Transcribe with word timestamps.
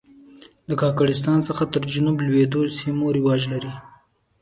د 0.67 0.69
کاکړستان 0.81 1.39
څخه 1.47 1.63
تر 1.73 1.83
جنوب 1.93 2.17
لوېدیځو 2.27 2.61
سیمو 2.79 3.05
رواج 3.17 3.41
لري. 3.53 3.73